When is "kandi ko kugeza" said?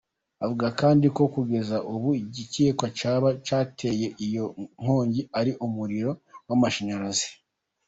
0.79-1.77